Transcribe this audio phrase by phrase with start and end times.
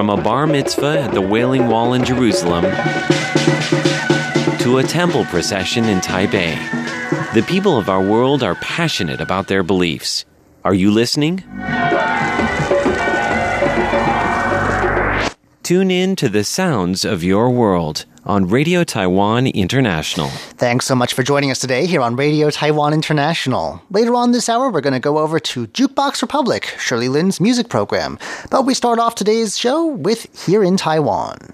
[0.00, 2.62] From a bar mitzvah at the Wailing Wall in Jerusalem
[4.62, 6.56] to a temple procession in Taipei,
[7.34, 10.24] the people of our world are passionate about their beliefs.
[10.64, 11.44] Are you listening?
[15.70, 20.26] Tune in to the sounds of your world on Radio Taiwan International.
[20.58, 23.80] Thanks so much for joining us today here on Radio Taiwan International.
[23.88, 27.68] Later on this hour, we're going to go over to Jukebox Republic, Shirley Lin's music
[27.68, 28.18] program.
[28.50, 31.52] But we start off today's show with Here in Taiwan.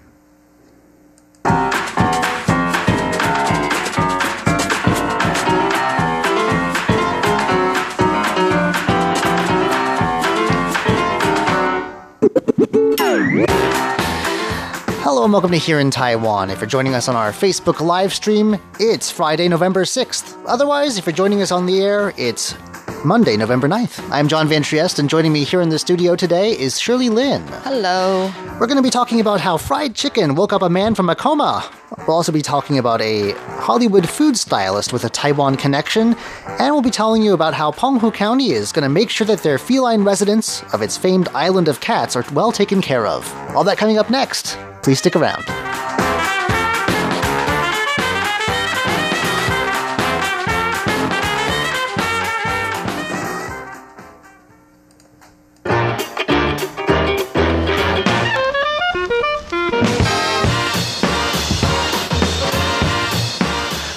[15.17, 16.51] Hello and welcome to Here in Taiwan.
[16.51, 20.39] If you're joining us on our Facebook live stream, it's Friday, November 6th.
[20.47, 22.55] Otherwise, if you're joining us on the air, it's
[23.03, 24.07] Monday, November 9th.
[24.13, 27.41] I'm John Van Trieste, and joining me here in the studio today is Shirley Lin.
[27.63, 28.31] Hello.
[28.61, 31.17] We're going to be talking about how fried chicken woke up a man from a
[31.17, 31.67] coma.
[32.07, 36.15] We'll also be talking about a Hollywood food stylist with a Taiwan connection,
[36.47, 39.43] and we'll be telling you about how Penghu County is going to make sure that
[39.43, 43.27] their feline residents of its famed island of cats are well taken care of.
[43.57, 44.59] All that coming up next.
[44.87, 46.06] Please stick around.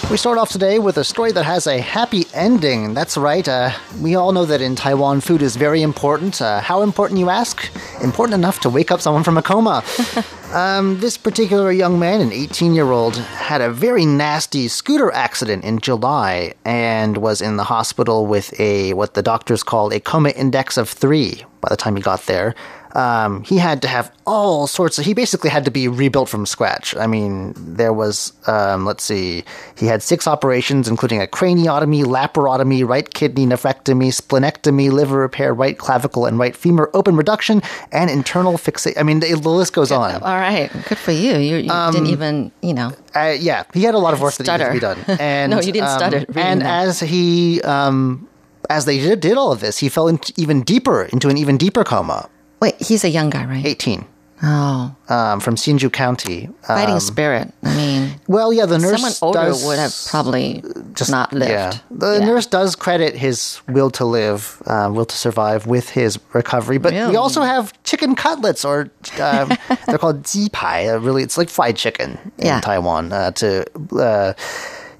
[0.09, 2.95] We start off today with a story that has a happy ending.
[2.95, 3.47] That's right.
[3.47, 3.69] Uh,
[4.01, 6.41] we all know that in Taiwan, food is very important.
[6.41, 7.69] Uh, how important, you ask?
[8.01, 9.83] Important enough to wake up someone from a coma.
[10.51, 15.63] um, this particular young man, an 18 year old, had a very nasty scooter accident
[15.63, 20.31] in July and was in the hospital with a what the doctors call a coma
[20.31, 22.55] index of three by the time he got there.
[22.95, 25.05] Um, he had to have all sorts of.
[25.05, 26.95] He basically had to be rebuilt from scratch.
[26.95, 29.43] I mean, there was, um, let's see,
[29.77, 35.77] he had six operations, including a craniotomy, laparotomy, right kidney nephrectomy, splenectomy, liver repair, right
[35.77, 38.99] clavicle and right femur open reduction, and internal fixation.
[38.99, 40.21] I mean, the, the list goes on.
[40.21, 40.71] All right.
[40.87, 41.33] Good for you.
[41.37, 42.93] You, you didn't even, you know.
[43.15, 44.97] Uh, yeah, he had a lot of work that needed to be done.
[45.19, 46.87] And, No, you didn't um, stutter And that.
[46.87, 48.27] as he, um,
[48.69, 51.57] as they did, did all of this, he fell into even deeper into an even
[51.57, 52.29] deeper coma.
[52.61, 53.65] Wait, he's a young guy, right?
[53.65, 54.05] 18
[54.41, 56.47] Oh, um, from Hsinchu County.
[56.65, 57.53] fighting Um, spirit.
[57.61, 61.51] I mean, well, yeah, the nurse someone older does, would have probably just not lived.
[61.51, 62.25] Yeah, the Yeah.
[62.25, 66.77] nurse does credit his will to live, uh, will to survive with his recovery.
[66.77, 69.51] But we also have chicken cutlets, or um,
[69.87, 70.87] they're called ji pai.
[70.87, 72.61] Uh, really, it's like fried chicken in Yeah.
[72.61, 73.11] Taiwan.
[73.11, 73.65] Uh, to
[73.99, 74.33] uh,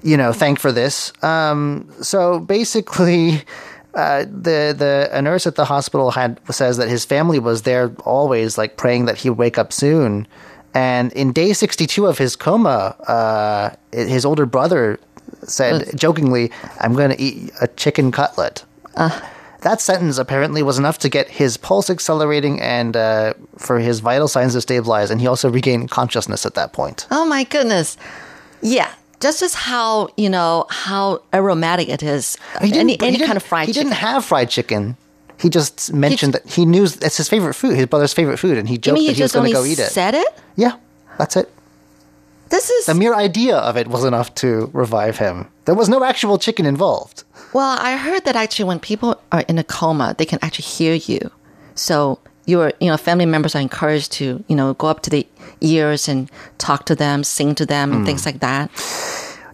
[0.02, 1.14] you know, thank for this.
[1.22, 3.42] Um, so basically.
[3.94, 7.92] Uh, the the a nurse at the hospital had says that his family was there
[8.04, 10.28] always like praying that he would wake up soon,
[10.74, 15.00] and in day sixty two of his coma, uh, his older brother
[15.42, 18.64] said jokingly, "I'm going to eat a chicken cutlet."
[19.62, 24.26] That sentence apparently was enough to get his pulse accelerating and uh, for his vital
[24.26, 27.06] signs to stabilize, and he also regained consciousness at that point.
[27.10, 27.98] Oh my goodness.
[28.62, 28.90] Yeah.
[29.20, 32.36] Just as how, you know, how aromatic it is.
[32.62, 33.88] He any he any kind of fried He chicken.
[33.88, 34.96] didn't have fried chicken.
[35.38, 38.68] He just mentioned that he knew it's his favorite food, his brother's favorite food, and
[38.68, 39.90] he joked that he he was going to go eat it.
[39.90, 40.28] said it?
[40.56, 40.76] Yeah,
[41.18, 41.50] that's it.
[42.50, 45.48] This is The mere idea of it was enough to revive him.
[45.66, 47.22] There was no actual chicken involved.
[47.52, 50.94] Well, I heard that actually when people are in a coma, they can actually hear
[50.94, 51.30] you.
[51.74, 55.26] So your you know family members are encouraged to you know go up to the
[55.60, 58.70] ears and talk to them, sing to them, and things like that.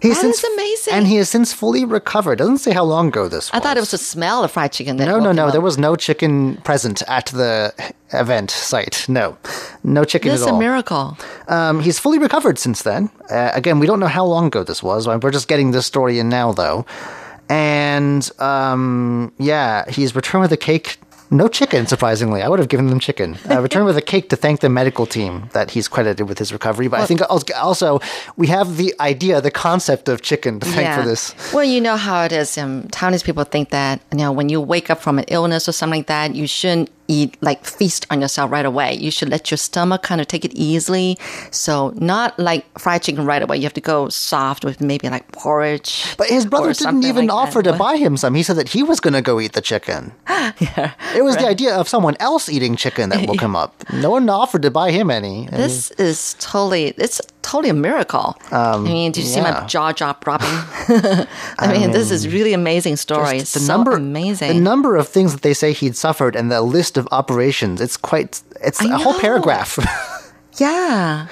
[0.01, 0.93] He That is amazing.
[0.93, 2.37] And he has since fully recovered.
[2.37, 3.51] Doesn't say how long ago this was.
[3.53, 4.97] I thought it was the smell of fried chicken.
[4.97, 5.49] That No, no, no.
[5.49, 7.73] There was no chicken present at the
[8.13, 9.05] event site.
[9.09, 9.37] No,
[9.83, 11.17] no chicken This is at a miracle.
[11.47, 13.09] Um, he's fully recovered since then.
[13.29, 15.07] Uh, again, we don't know how long ago this was.
[15.07, 16.85] We're just getting this story in now, though.
[17.49, 20.97] And um, yeah, he's returned with a cake.
[21.29, 22.41] No chicken, surprisingly.
[22.41, 23.37] I would have given them chicken.
[23.49, 26.53] Uh, returned with a cake to thank the medical team that he's credited with his
[26.53, 26.87] recovery.
[26.87, 27.99] But I think also
[28.37, 31.35] we have the idea, the concept of chicken to thank for this.
[31.53, 32.57] Well, you know how it is.
[32.57, 35.71] Um, Taiwanese people think that you know when you wake up from an illness or
[35.71, 38.93] something like that, you shouldn't eat like feast on yourself right away.
[38.95, 41.17] You should let your stomach kind of take it easily.
[41.51, 43.57] So not like fried chicken right away.
[43.57, 46.15] You have to go soft with maybe like porridge.
[46.17, 47.73] But his brother didn't even like offer that.
[47.73, 48.35] to buy him some.
[48.35, 50.13] He said that he was going to go eat the chicken.
[50.29, 53.73] yeah, it was the idea of someone else eating chicken that woke him up.
[53.93, 55.47] No one offered to buy him any.
[55.47, 58.37] This is totally it's totally a miracle.
[58.51, 60.47] I mean, did you see my Um, jaw drop dropping?
[61.57, 63.39] I, mean, this is really amazing story.
[63.39, 64.49] Just the so number, amazing.
[64.49, 67.95] The number of things that they say he'd suffered and the list of operations, it's
[67.97, 69.79] quite, it's I a whole paragraph
[70.57, 71.27] yeah.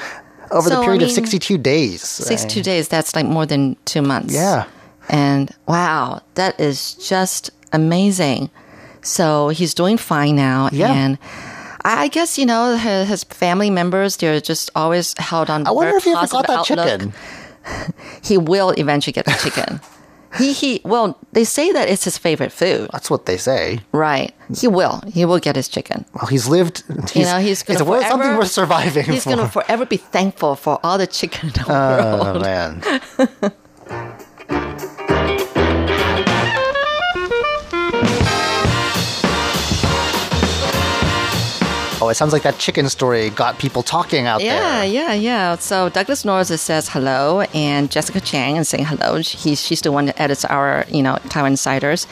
[0.51, 2.01] over So, the I period of 62 days.
[2.01, 4.33] 62 days, that's like more than two months.
[4.33, 4.65] Yeah.
[5.09, 8.49] And wow, that is just amazing.
[9.01, 10.69] So he's doing fine now.
[10.71, 10.91] Yeah.
[10.91, 11.17] And
[11.85, 15.95] I guess, you know, his, his family members, they're just always held on I wonder
[15.95, 16.87] if he ever got that outlook.
[16.87, 17.13] chicken.
[18.23, 19.81] He will eventually get the chicken.
[20.37, 22.89] he, he, well, they say that it's his favorite food.
[22.91, 23.79] That's what they say.
[23.91, 24.33] Right.
[24.55, 25.01] He will.
[25.07, 26.05] He will get his chicken.
[26.13, 26.83] Well, he's lived.
[27.11, 29.35] He's, know, he's gonna it's worth- something worth surviving He's for.
[29.35, 32.37] going to forever be thankful for all the chicken in the oh, world.
[32.37, 33.51] Oh man.
[42.01, 44.85] Oh, it sounds like that chicken story got people talking out Yeah, there.
[44.85, 45.13] yeah, yeah.
[45.13, 45.55] Yeah.
[45.55, 49.17] So Douglas Norris says hello, and Jessica Chang is saying hello.
[49.21, 52.05] He, she's the one that edits our, you know, Taiwan Insiders.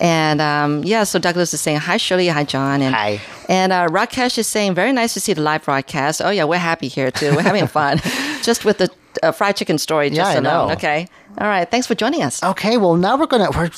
[0.00, 3.20] And um, yeah, so Douglas is saying hi, Shirley, hi, John, and Hi.
[3.48, 6.20] and uh, Rakesh is saying very nice to see the live broadcast.
[6.22, 7.34] Oh yeah, we're happy here too.
[7.36, 8.00] We're having fun,
[8.42, 8.90] just with the
[9.22, 10.68] uh, fried chicken story just Yeah, I alone.
[10.68, 10.72] know.
[10.74, 11.06] Okay,
[11.40, 11.70] all right.
[11.70, 12.42] Thanks for joining us.
[12.42, 13.68] Okay, well now we're gonna we're,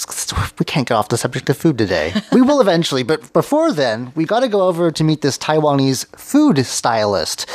[0.65, 2.13] can't get off the subject of food today.
[2.33, 6.07] we will eventually, but before then, we got to go over to meet this Taiwanese
[6.19, 7.47] food stylist.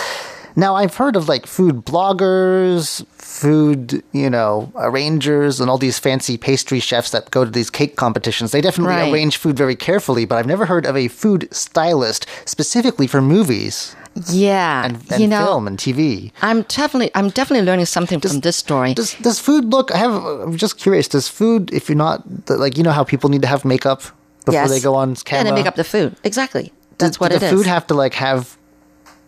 [0.57, 6.37] Now I've heard of like food bloggers, food you know arrangers, and all these fancy
[6.37, 8.51] pastry chefs that go to these cake competitions.
[8.51, 9.11] They definitely Right.
[9.11, 13.95] arrange food very carefully, but I've never heard of a food stylist specifically for movies
[14.29, 16.31] Yeah, and, and you know, film and TV.
[16.41, 18.93] I'm definitely I'm definitely learning something from this story.
[18.93, 19.93] Does does food look?
[19.93, 20.13] I have.
[20.23, 21.07] I'm just curious.
[21.09, 24.03] Does food, if you're not like, you know how people need to have makeup
[24.45, 24.69] before yes.
[24.69, 26.15] they go on camera, and then make up the food.
[26.23, 26.71] Exactly.
[26.97, 27.41] That's what it is.
[27.41, 27.63] Does it the is.
[27.63, 28.57] food have to like have?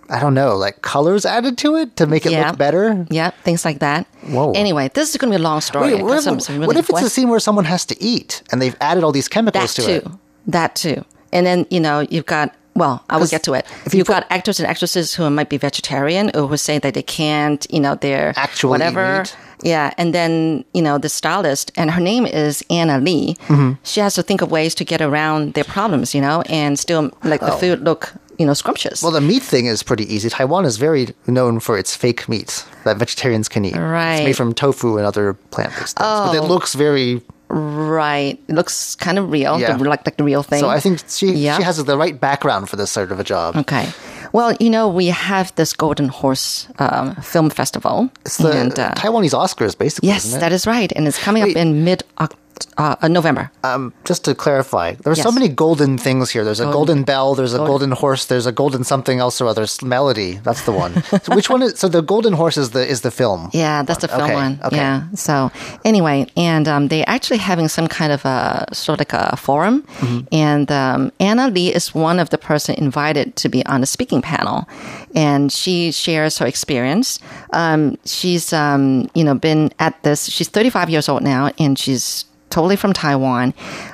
[0.09, 2.47] I don't know, like colors added to it to make it Yeah.
[2.47, 3.05] look better.
[3.09, 4.07] Yeah, things like that.
[4.21, 4.53] Whoa.
[4.53, 5.95] Anyway, this is going to be a long story.
[5.95, 8.01] Wait, what if, some- some really what if it's a scene where someone has to
[8.01, 9.85] eat and they've added all these chemicals to it?
[9.85, 10.09] that to too?
[10.09, 10.51] it?
[10.51, 11.05] That too.
[11.33, 12.55] And then you know you've got.
[12.77, 13.65] Well, I will get to it.
[13.85, 16.93] if you You've got actors and actresses who might be vegetarian or who say that
[16.93, 19.19] they can't, you know, they're Actually whatever.
[19.19, 19.35] meat.
[19.63, 23.33] Yeah, and then you know the stylist, and her name is Anna Lee.
[23.47, 23.71] Mm-hmm.
[23.83, 27.09] She has to think of ways to get around their problems, you know, and still
[27.23, 29.03] like the food look, you know, scrumptious.
[29.03, 29.07] Oh.
[29.07, 30.29] Well, the meat thing is pretty easy.
[30.29, 33.75] Taiwan is very known for its fake meat that vegetarians can eat.
[33.75, 34.17] Right.
[34.17, 36.45] It's made from tofu and other plant-based things, but it Oh.
[36.45, 37.23] looks very.
[37.49, 39.77] Right, it looks kind of real, Yeah.
[39.77, 40.59] the- like like the real thing.
[40.59, 41.57] So I think she Yeah.
[41.57, 43.55] she has the right background for this sort of a job.
[43.55, 43.89] Okay.
[44.33, 48.09] Well, you know, we have this Golden Horse um, Film Festival.
[48.25, 50.09] It's the and, uh, Taiwanese Oscars, basically.
[50.09, 50.91] yes, that is right.
[50.95, 51.55] And it's coming Wait.
[51.55, 52.27] up in mid uh,
[52.77, 53.51] uh, November.
[53.63, 56.43] Um, just to clarify, there's so many golden things here.
[56.43, 57.35] There's a golden, bell.
[57.35, 58.25] There's a golden horse.
[58.25, 59.63] There's a golden something else or other.
[59.63, 60.39] S- Melody.
[60.43, 61.01] That's the one.
[61.23, 61.79] so which one is?
[61.79, 63.49] So the golden horse is the is the film.
[63.53, 64.59] Yeah, that's the film Okay, one.
[64.63, 64.77] okay.
[64.77, 65.07] Yeah.
[65.15, 65.51] So
[65.85, 69.83] anyway, and um, they're actually having some kind of a sort of like a forum,
[69.99, 70.19] Mm-hmm.
[70.31, 74.21] and um, Anna Lee is one of the person invited to be on the speaking
[74.21, 74.67] panel,
[75.15, 77.19] and she shares her experience.
[77.53, 80.29] Um, she's um, you know been at this.
[80.29, 82.25] She's 35 years old now, and she's
[82.57, 83.53] totally from Taiwan.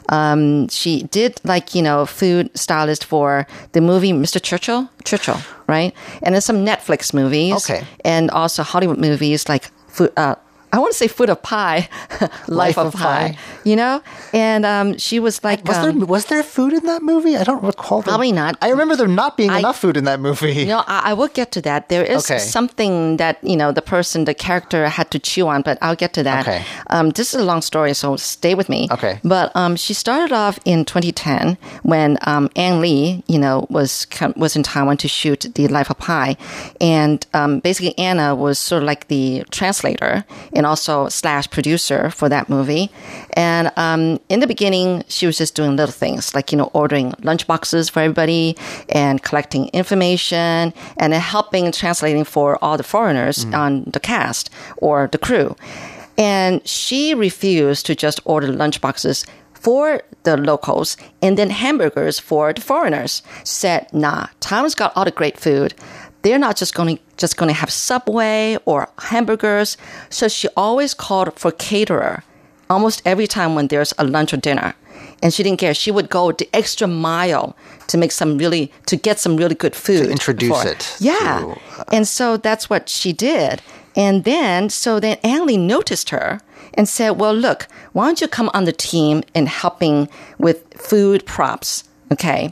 [0.10, 4.40] Um, she did like you know food stylist for the movie Mr.
[4.42, 4.88] Churchill.
[5.04, 5.92] Churchill, right?
[6.24, 7.84] And then some Netflix movies Okay.
[8.06, 10.12] and also Hollywood movies like food.
[10.16, 10.36] Uh,
[10.74, 11.88] I want to say Food of Pie,
[12.48, 13.38] Life, of, of Pie.
[13.38, 13.38] Pi.
[13.64, 14.02] You know,
[14.34, 17.38] and um, she was like, Was um, there was there food in that movie?
[17.38, 18.02] I don't recall.
[18.02, 18.58] there- Probably not.
[18.62, 20.52] I remember there not being I- enough food in that movie.
[20.54, 21.88] you know, I, I will get to that.
[21.90, 22.40] There is Okay.
[22.40, 26.14] something that you know the person, the character had to chew on, but I'll get
[26.14, 26.48] to that.
[26.48, 26.66] Okay.
[26.90, 28.88] Um, this is a long story, so stay with me.
[28.92, 29.20] Okay.
[29.24, 34.56] But um, she started off in 2010 when um, Ang Lee, you know, was was
[34.56, 36.36] in Taiwan to shoot the Life of Pi,
[36.82, 40.26] and um, basically Anna was sort of like the translator
[40.56, 42.92] and also slash producer for that movie.
[43.34, 47.14] And um, in the beginning, she was just doing little things like you know ordering
[47.24, 48.58] lunch boxes for everybody
[48.90, 55.18] and collecting information and helping translating for all the foreigners on the cast or the
[55.18, 55.56] crew.
[56.18, 62.52] And she refused to just order lunch boxes for the locals and then hamburgers for
[62.54, 63.24] the foreigners.
[63.44, 65.74] Said, nah, Taiwan's got all the great food.
[66.24, 69.78] They're not just going to just going to have Subway or hamburgers.
[70.10, 72.24] So she always called for caterer
[72.70, 74.74] almost every time when there's a lunch or dinner.
[75.22, 75.74] And she didn't care.
[75.74, 77.56] She would go the extra mile
[77.88, 80.04] to make some really to get some really good food.
[80.06, 81.40] To introduce for- it Yeah.
[81.40, 83.62] to, uh, and so that's what she did.
[83.96, 86.40] And then, so then Ang Lee noticed her
[86.74, 91.26] and said, Well, look, why don't you come on the team and helping with food
[91.26, 91.84] props?
[92.14, 92.50] Okay.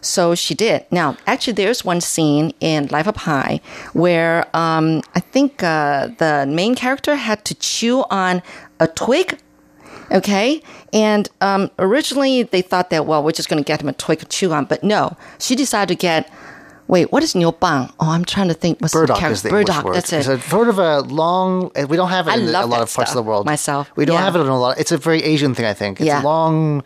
[0.00, 0.84] So she did.
[0.90, 3.60] Now, actually, there's one scene in Life of Pi
[3.92, 8.42] where um, I think uh, the main character had to chew on
[8.80, 9.38] a twig.
[10.10, 10.62] Okay.
[10.92, 14.18] And um, originally they thought that, well, we're just going to get him a twig
[14.20, 14.64] to chew on.
[14.66, 16.30] But no, she decided to get.
[16.86, 17.50] Wait, what is Bang?
[17.98, 18.78] Oh, I'm trying to think.
[18.80, 19.32] What's the Burdock character?
[19.32, 19.94] is the English Burdock, word.
[19.96, 20.18] that's it.
[20.18, 21.70] It's a sort of a long.
[21.74, 23.46] uh, We don't have it I in a lot of parts of the world.
[23.46, 23.90] myself.
[23.96, 24.24] We don't Yeah.
[24.24, 24.76] have it in a lot.
[24.78, 25.98] It's a very Asian thing, I think.
[25.98, 26.20] It's Yeah.
[26.20, 26.82] long.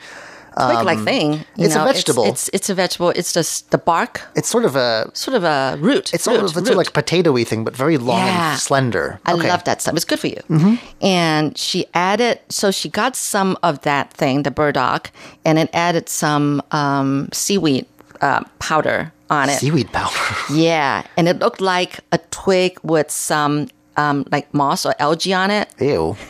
[0.66, 1.32] Twig-like thing.
[1.32, 2.24] you um, it's a vegetable.
[2.24, 3.10] It's, it's a vegetable.
[3.10, 5.10] It's just the bark, It's sort of a.
[5.14, 6.12] sort of a root.
[6.14, 6.76] It's sort root, of it's root.
[6.76, 8.52] like potato-y thing, but very long Yeah.
[8.52, 9.20] and slender.
[9.26, 9.40] I Okay.
[9.42, 9.48] Mm-hmm.
[9.48, 9.94] love that stuff.
[9.96, 10.78] It's good for you.
[11.00, 15.10] And she added, so she got some of that thing, the burdock,
[15.44, 17.86] and it added some um, seaweed
[18.20, 19.58] uh, powder on it.
[19.58, 20.14] Seaweed powder.
[20.52, 25.50] Yeah, and it looked like a twig with some um, like moss or algae on
[25.50, 25.68] it.
[25.80, 26.16] Ew.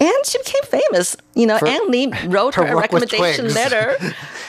[0.00, 1.16] And she became famous.
[1.34, 3.96] You know, For Ang Lee wrote her her, a recommendation letter.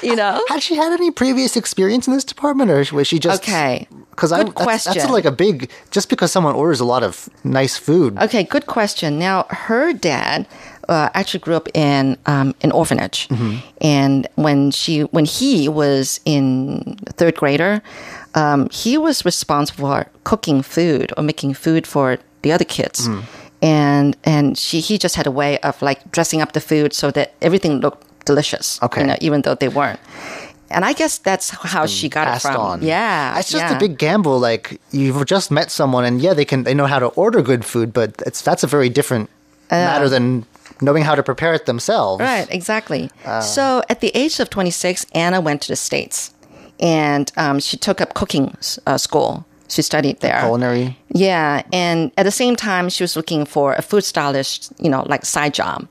[0.04, 3.42] You know, Had she had any previous experience in this department, or was she just
[3.44, 3.88] Okay.
[4.12, 5.72] Because Good that's, that's like a big.
[5.92, 9.18] Just because someone orders a lot of nice food, Okay, good question.
[9.18, 10.46] Now, her dad
[10.90, 13.30] uh, actually grew up in um, an orphanage,
[13.80, 17.82] and when she when he was in third grader,
[18.36, 23.08] um, he was responsible for cooking food or making food for the other kids.
[23.62, 27.12] And and she he just had a way of like dressing up the food so
[27.12, 28.82] that everything looked delicious.
[28.82, 29.02] Okay.
[29.02, 30.00] you know, even though they weren't.
[30.72, 32.56] And I guess that's how she got it from.
[32.56, 32.82] on.
[32.84, 33.76] Yeah, it's just yeah.
[33.76, 34.40] a big gamble.
[34.40, 37.66] Like you've just met someone, and yeah, they can they know how to order good
[37.66, 39.30] food, but it's that's a very different
[39.72, 40.46] matter than
[40.82, 42.22] knowing how to prepare it themselves.
[42.22, 43.10] Right, exactly.
[43.26, 43.42] Uh.
[43.42, 46.34] so at the age of 26, Anna went to the States
[46.80, 48.56] and um, she took up cooking
[48.88, 49.46] uh, school.
[49.70, 50.40] She studied there.
[50.40, 50.98] Culinary.
[51.10, 55.04] Yeah, and at the same time, she was looking for a food stylist, you know,
[55.04, 55.88] like side job.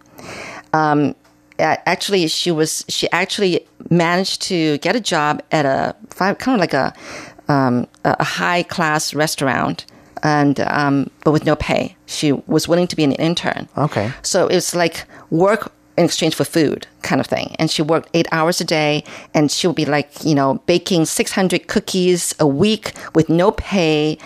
[0.72, 1.14] Um,
[1.58, 6.74] actually, she was she actually managed to get a job at a kind of like
[6.74, 6.92] a
[7.48, 9.86] um, a high class restaurant,
[10.22, 11.96] and um, but with no pay.
[12.06, 13.68] She was willing to be an intern.
[13.76, 14.12] Okay.
[14.22, 17.54] So it's like work in exchange for food kind of thing.
[17.58, 21.04] And she worked eight hours a day and she would be like, you know, baking
[21.06, 24.18] 600 cookies a week with no pay.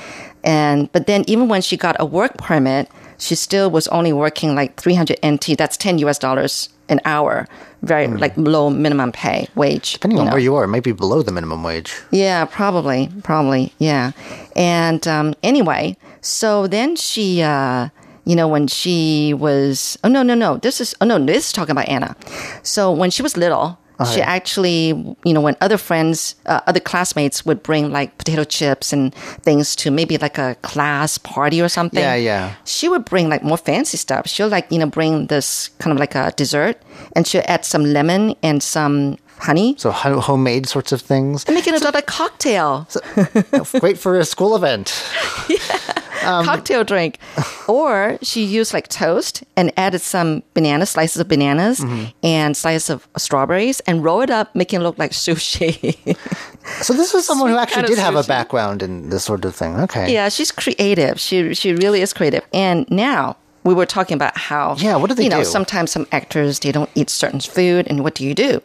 [0.45, 2.89] And, but then even when she got a work permit,
[3.19, 5.57] she still was only working like 300 NT.
[5.57, 7.49] That's 10 US dollars an hour.
[7.83, 9.95] Very like low minimum pay wage.
[9.95, 10.33] Depending on know.
[10.33, 11.95] where you are, it might be below the minimum wage.
[12.11, 14.13] Yeah, probably, probably, yeah.
[14.55, 17.89] And um, anyway, so then she, uh,
[18.25, 21.53] you know, when she was, oh no, no, no, this is, oh no, this is
[21.53, 22.17] talking about Anna.
[22.63, 23.79] So when she was little,
[24.13, 24.89] she actually,
[25.25, 29.77] you know, when other friends, uh, other classmates would bring like potato chips and things
[29.77, 32.03] to maybe like a class party or something.
[32.03, 32.55] Yeah, yeah.
[32.65, 34.27] She would bring like more fancy stuff.
[34.29, 36.83] She'll like, you know, bring this kind of like a dessert
[37.15, 39.75] and she'll add some lemon and some honey.
[39.79, 41.45] So homemade sorts of things.
[41.45, 42.87] And make it into a cocktail.
[43.81, 44.93] Great for a school event.
[46.25, 47.19] Um, cocktail drink.
[47.67, 52.05] Or she used like toast and added some banana slices of bananas Mm-hmm.
[52.23, 56.17] and slices of strawberries and roll it up, making it look like sushi.
[56.81, 59.75] So this is someone who actually did have a background in this sort of thing.
[59.81, 60.13] Okay.
[60.13, 61.19] yeah, she's creative.
[61.19, 62.45] She she really is creative.
[62.53, 65.45] And now we were talking about how Yeah, what do they you know do?
[65.45, 68.61] sometimes some actors they don't eat certain food and what do you do?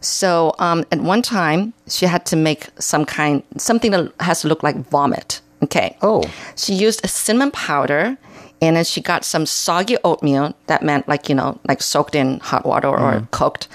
[0.00, 4.48] So um, at one time she had to make some kind something that has to
[4.48, 5.40] look like vomit.
[5.62, 5.96] Okay.
[6.02, 6.22] Oh.
[6.56, 8.16] She used a cinnamon powder
[8.60, 12.38] and then she got some soggy oatmeal that meant like, you know, like soaked in
[12.40, 13.30] hot water or Mm.
[13.30, 13.68] cooked.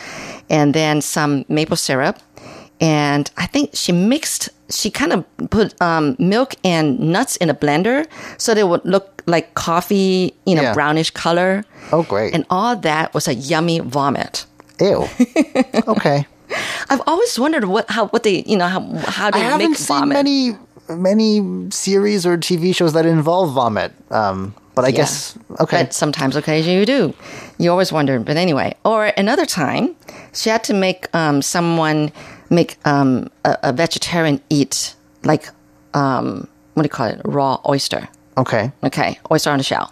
[0.50, 2.19] And then some maple syrup.
[2.79, 7.53] And I think she mixed, she kind of put um, milk and nuts in a
[7.55, 8.05] blender
[8.38, 10.74] so they would look like coffee, you know, Yeah.
[10.74, 11.63] brownish color.
[11.91, 12.34] Oh, great.
[12.34, 14.46] And all that was a yummy vomit.
[14.79, 15.07] Ew.
[15.88, 16.25] okay.
[16.89, 19.77] I've always wondered what, how, what they, you know, how, how they I haven't make
[19.77, 20.13] seen vomit.
[20.13, 20.51] many
[20.89, 23.91] many series or TV shows that involve vomit.
[24.10, 24.96] Um, but I Yeah.
[24.98, 25.84] guess okay.
[25.84, 27.13] But sometimes, occasionally, you do.
[27.57, 28.19] You always wonder.
[28.19, 29.96] But anyway, or another time,
[30.34, 32.12] she had to make um, someone
[32.50, 35.50] make um, a, a vegetarian eat like
[35.94, 37.22] um, what do you call it?
[37.25, 38.08] Raw oyster.
[38.38, 38.72] okay.
[38.84, 39.92] Okay, oyster on the shell.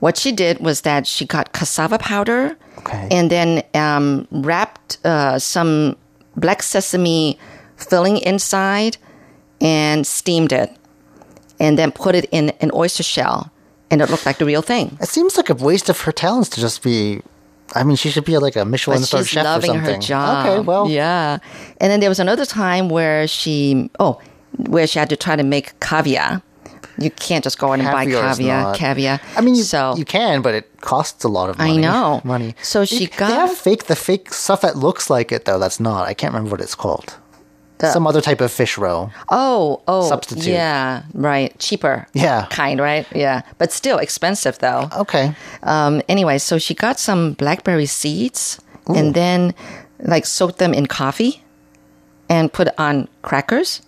[0.00, 3.08] What she did was that she got cassava powder Okay.
[3.10, 5.96] and then um, wrapped uh, some
[6.36, 7.38] black sesame
[7.76, 8.96] filling inside
[9.60, 10.70] and steamed it,
[11.58, 13.50] and then put it in an oyster shell,
[13.90, 14.98] and it looked like the real thing.
[15.00, 17.22] It seems like a waste of her talents to just be.
[17.74, 19.94] I mean, she should be like a Michelin But star chef or loving something.
[19.96, 20.46] her job.
[20.46, 21.38] Okay, well, yeah.
[21.80, 24.20] And then there was another time where she, oh,
[24.68, 26.40] where she had to try to make caviar,
[26.98, 29.18] You can't just go in and buy Caviar not- Caviar.
[29.36, 31.78] I mean, you, so you can, but it costs a lot of money.
[31.78, 32.20] I know.
[32.22, 32.54] money.
[32.62, 35.58] So she You- got- They have fake the fake stuff that looks like it though.
[35.58, 36.06] That's not.
[36.06, 37.16] I can't remember what it's called.
[37.84, 39.10] The- Some other type of fish roe.
[39.30, 40.46] oh oh substitute.
[40.52, 41.56] Yeah, right.
[41.58, 42.06] Cheaper.
[42.14, 42.46] Yeah.
[42.50, 43.06] Kind right.
[43.14, 44.88] Yeah, but still expensive though.
[44.96, 45.34] Okay.
[45.62, 49.54] Um, anyway, so she got some blackberry seeds and then
[50.00, 51.42] like soaked them in coffee
[52.28, 53.80] and put on crackers,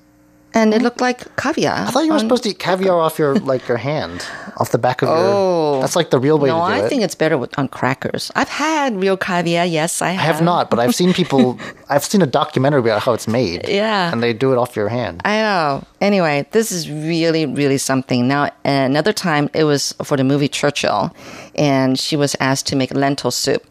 [0.56, 0.84] and it mm.
[0.84, 1.75] looked like caviar.
[1.86, 4.25] I thought you were supposed to eat caviar off your like your hand,
[4.56, 5.16] off the back of your.
[5.18, 5.80] Oh.
[5.82, 6.58] That's like the real way Oh.
[6.58, 6.88] No, to do I it.
[6.88, 8.32] think it's better with, on crackers.
[8.34, 9.66] I've had real caviar.
[9.66, 10.36] Yes, I I have.
[10.36, 11.58] have not, but I've seen people.
[11.90, 13.68] I've seen a documentary about how it's made.
[13.68, 14.10] Yeah.
[14.12, 15.20] and they do it off your hand.
[15.25, 15.84] I know.
[16.00, 18.26] Anyway, this is really, really something.
[18.28, 21.14] Now, another time it was for the movie Churchill,
[21.54, 23.62] and she was asked to make lentil soup.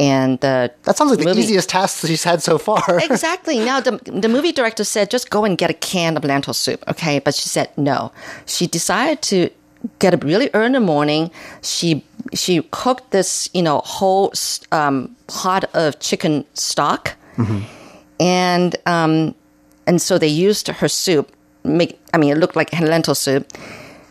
[0.00, 2.82] And the That sounds like the movie- easiest task she's had so far.
[3.10, 3.58] exactly.
[3.58, 3.92] Now, the,
[4.24, 7.18] the movie director said, just go and get a can of lentil soup, okay?
[7.18, 8.10] But she said no.
[8.46, 9.50] She decided to
[9.98, 11.30] get up really early in the morning.
[11.62, 12.02] She
[12.34, 14.32] she cooked this, you know, whole
[14.72, 17.14] um, pot of chicken stock,
[18.18, 19.34] and um,
[19.86, 21.30] and so they used her soup.
[21.64, 23.52] Make I mean, it looked like lentil soup.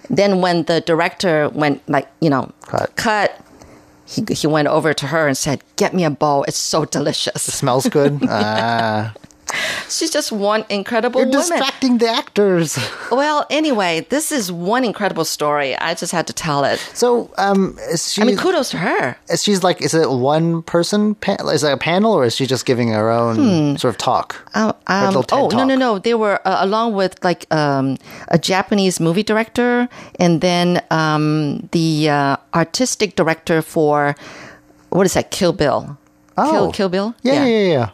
[0.10, 2.96] Then when the director went like you know Cut.
[2.96, 3.42] cut
[4.10, 6.44] he, he went over to her and said, "Get me a bowl.
[6.48, 8.20] It's so delicious." It Smells good.
[8.28, 9.14] Ah.
[9.90, 11.42] She's just one incredible you're woman.
[11.50, 12.78] distracting the actors.
[13.12, 15.76] well, anyway, this is one incredible story.
[15.78, 16.80] I just had to tell it.
[16.94, 18.22] So, um, she?
[18.22, 19.18] I mean, kudos to her.
[19.30, 21.16] is she's like, is it one person?
[21.28, 24.36] Is it a panel, or is she just giving her own sort of talk?
[24.56, 26.00] Um, TED oh no no no!
[26.00, 29.88] They were uh, along with like um, a Japanese movie director,
[30.20, 34.16] and then um, the uh, artistic director for
[34.90, 35.32] what is that?
[35.32, 35.98] Kill Bill.
[36.36, 36.72] Kill Oh.
[36.74, 37.14] Kill Bill.
[37.22, 37.74] Yeah, yeah, yeah.
[37.74, 37.90] yeah.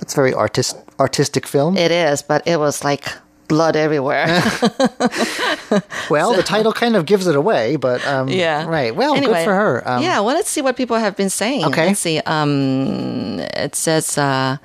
[0.00, 1.76] It's very artist artistic film.
[1.76, 3.06] It is, but it was like
[3.48, 4.26] blood everywhere.
[6.10, 8.64] well, the title kind of gives it away, but um, Yeah.
[8.66, 8.94] right.
[8.94, 9.82] Well, Anyway, good for her.
[9.88, 10.20] Um, yeah.
[10.20, 11.64] Well, let's see what people have been saying.
[11.64, 11.86] Okay.
[11.88, 12.20] Let's see.
[12.26, 14.16] Um, it says.
[14.18, 14.58] Uh,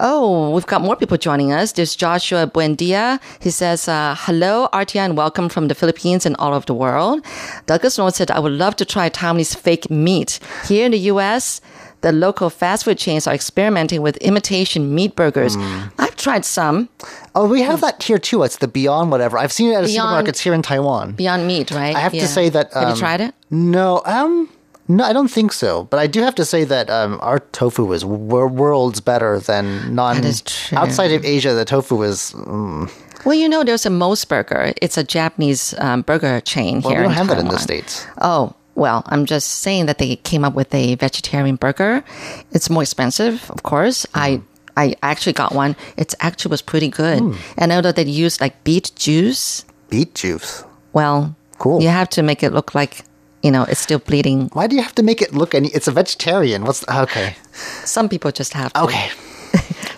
[0.00, 1.72] Oh, we've got more people joining us.
[1.72, 3.20] There's Joshua Buendia.
[3.40, 7.24] He says, uh, hello, RTI, and welcome from the Philippines and all over the world.
[7.66, 10.40] Douglas North said, I would love to try Taiwanese fake meat.
[10.66, 11.60] Here in the U.S.,
[12.00, 15.54] the local fast food chains are experimenting with imitation meat burgers.
[15.56, 15.88] Hmm.
[15.98, 16.88] I've tried some
[17.34, 18.42] Oh, we have that here too.
[18.42, 19.38] It's the Beyond whatever.
[19.38, 21.12] I've seen it at Beyond- supermarkets here in Taiwan.
[21.12, 21.94] Beyond Meat, right?
[21.94, 22.22] I have Yeah.
[22.22, 22.74] to say that.
[22.74, 23.34] Um, have you tried it?
[23.50, 24.48] No, um,
[24.88, 25.84] no, I don't think so.
[25.90, 29.94] But I do have to say that um, our tofu is wor- worlds better than
[29.94, 30.16] non.
[30.16, 30.78] That is true.
[30.78, 32.32] Outside of Asia, the tofu is.
[32.36, 32.90] mm,
[33.24, 34.72] Well, you know, there's a MOS Burger.
[34.82, 38.06] It's a Japanese um, burger chain well, here we don't have that in the states.
[38.20, 42.02] Oh, well, I'm just saying that they came up with a vegetarian burger.
[42.52, 44.06] It's more expensive, of course.
[44.14, 44.18] Hmm.
[44.18, 44.40] I
[44.76, 45.74] I actually got one.
[45.96, 47.18] It actually was pretty good.
[47.18, 47.34] Hmm.
[47.58, 49.64] And I know that they used like beet juice.
[49.90, 50.64] Beet juice.
[50.92, 51.82] Well, Cool.
[51.82, 53.04] You have to make it look like
[53.42, 54.48] you know it's still bleeding.
[54.52, 55.68] Why do you have to make it look any?
[55.74, 56.64] It's a vegetarian.
[56.64, 57.34] What's okay?
[57.84, 58.84] Some people just have to.
[58.84, 59.10] Okay.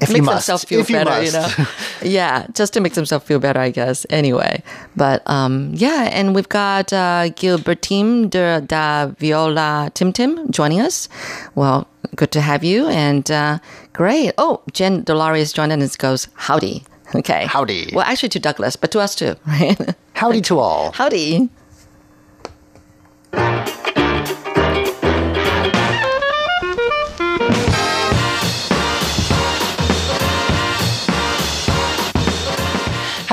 [0.01, 1.27] If you Make themselves feel if better, must.
[1.27, 1.33] you
[1.65, 1.69] know.
[2.03, 4.07] yeah, just to make themselves feel better, I guess.
[4.09, 4.63] Anyway,
[4.97, 11.09] but um, yeah, and we've got uh, Gilbertine de da Viola Tim Tim joining us.
[11.55, 11.87] Well,
[12.17, 13.59] good to have you, and uh,
[13.93, 14.33] great.
[14.39, 16.85] Oh, Jen Dolores joined us and goes howdy.
[17.15, 17.91] Okay, Howdy.
[17.93, 19.77] Well, actually to Douglas, but to us too, right?
[20.15, 20.93] Howdy to all.
[20.93, 21.51] howdy.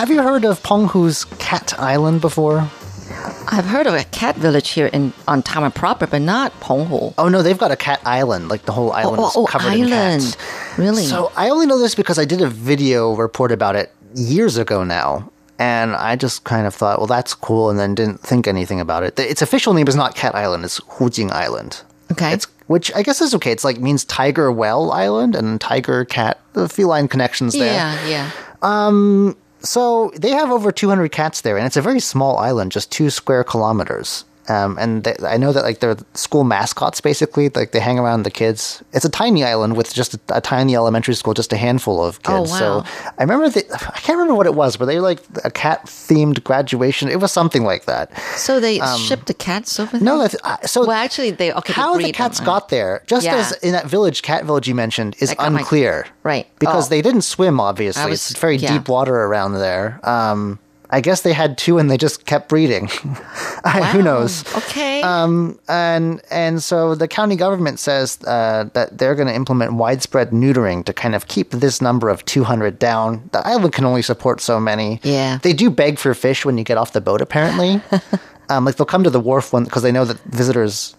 [0.07, 2.59] Have you heard of Penghu's Cat Island before?
[3.49, 7.13] I've heard of a cat village here in on Taiwan proper, but not Penghu.
[7.17, 8.47] Oh no, they've got a cat island.
[8.47, 10.37] Like the whole oh, island oh, is oh, covered in island.
[10.37, 10.77] cats.
[10.79, 11.03] Really?
[11.03, 14.85] So I only know this because I did a video report about it years ago
[14.85, 15.29] now.
[15.59, 19.03] And I just kind of thought, well, that's cool, and then didn't think anything about
[19.03, 19.19] it.
[19.19, 21.83] Its official name is not Cat Island; it's Hujing Island.
[22.13, 22.31] Okay.
[22.31, 23.51] It's which I guess is okay.
[23.51, 27.73] It's like means Tiger Well Island and Tiger Cat, the feline connections there.
[27.73, 28.31] yeah, yeah.
[28.61, 32.91] Um, So they have over 200 cats there, and it's a very small island, just
[32.91, 34.23] two square kilometers.
[34.49, 37.49] Um, and they, I know that like they're school mascots, basically.
[37.49, 38.81] Like they hang around the kids.
[38.93, 42.21] It's a tiny island with just a, a tiny elementary school, just a handful of
[42.23, 42.29] kids.
[42.33, 42.51] Oh, kids.
[42.51, 42.83] wow.
[42.83, 42.83] So
[43.17, 44.77] I remember the, I can't remember what it was.
[44.77, 47.09] but they like a cat themed graduation?
[47.09, 48.11] It was something like that.
[48.37, 49.99] So they shipped the cats over there.
[49.99, 51.73] Um, No, that's, uh, so Well, actually, they okay.
[51.73, 53.35] they how the cats them, got there, just Yeah.
[53.35, 56.07] as in that village, cat village you mentioned, is got my- unclear.
[56.23, 56.47] Right.
[56.59, 56.89] Because Oh.
[56.89, 58.09] they didn't swim, obviously.
[58.09, 58.73] Was- it's very yeah.
[58.73, 59.99] deep water around there.
[60.03, 62.87] Um, I guess they had two and they just kept breeding.
[63.91, 64.43] Who knows?
[64.55, 65.01] Okay.
[65.01, 70.31] Um, and and so the county government says uh, that they're going to implement widespread
[70.31, 73.29] neutering to kind of keep this number of 200 down.
[73.31, 74.99] The island can only support so many.
[75.03, 75.39] Yeah.
[75.41, 77.81] They do beg for fish when you get off the boat, apparently.
[78.49, 80.95] um, like they'll come to the wharf one because they know that visitors.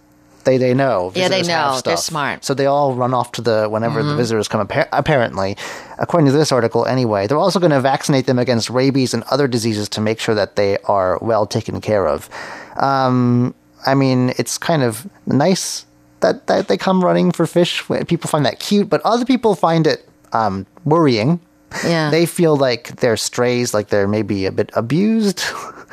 [0.49, 1.13] They, they know.
[1.15, 1.79] Yeah, they know.
[1.85, 2.39] They're smart.
[2.39, 2.45] Mm-hmm.
[2.45, 4.67] So they all run off to the whenever the visitors come.
[4.67, 5.59] Appar- apparently,
[5.99, 9.47] according to this article, anyway, they're also going to vaccinate them against rabies and other
[9.47, 12.31] diseases to make sure that they are well taken care of.
[12.77, 15.85] Um, I mean, it's kind of nice
[16.21, 17.85] that, that they come running for fish.
[18.07, 21.41] People find that cute, but other people find it um, worrying.
[21.85, 22.09] Yeah.
[22.09, 25.43] They feel like they're strays, like they're maybe a bit abused.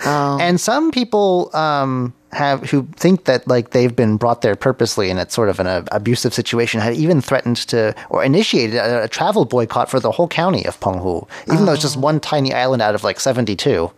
[0.05, 0.37] Oh.
[0.41, 5.19] And some people um, have who think that like they've been brought there purposely, and
[5.19, 6.81] it's sort of an uh, abusive situation.
[6.81, 10.79] Have even threatened to or initiated a, a travel boycott for the whole county of
[10.79, 13.91] Penghu, even though it's just one tiny island out of like seventy-two,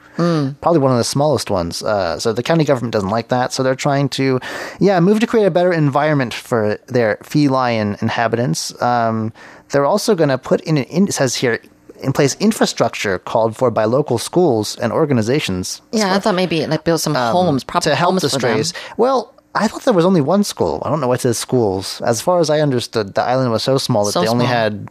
[0.61, 1.83] probably one of the smallest ones.
[1.83, 4.39] Uh, so the county government doesn't like that, so they're trying to,
[4.79, 8.79] yeah, move to create a better environment for their feline inhabitants.
[8.81, 9.33] Um,
[9.69, 11.59] they're also going to put in, an, in it says here.
[12.03, 16.83] In place infrastructure called for by local schools and organizations yeah, I thought maybe like
[16.83, 18.73] build some homes, proper Um, to help homes the strays.
[18.97, 20.83] Well, I thought there was only one school.
[20.85, 21.99] I don't know what it says schools.
[22.05, 24.55] As far as I understood, the island was so small that So they only small.
[24.55, 24.87] had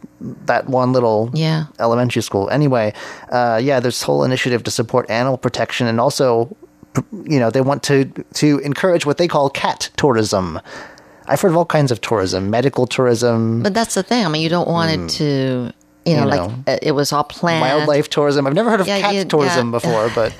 [0.47, 1.65] that one little Yeah.
[1.79, 2.49] elementary school.
[2.49, 2.91] Anyway,
[3.31, 6.49] uh, yeah, there's whole initiative to support animal protection and also,
[7.23, 8.05] you know, they want to
[8.41, 10.59] to encourage what they call cat tourism.
[11.29, 14.25] I've heard of all kinds of tourism, medical tourism, But that's the thing.
[14.25, 15.71] I mean, you don't want it to,
[16.07, 16.23] you know.
[16.23, 16.63] You like know.
[16.73, 17.61] uh, it was all planned.
[17.61, 18.47] wildlife tourism.
[18.47, 19.79] I've never heard of Yeah, cat you- tourism yeah.
[19.79, 20.31] before, but